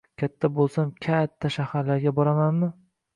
[0.19, 2.71] Katta bo‘lsam, ka-a-atta shaharlarga boramanmi?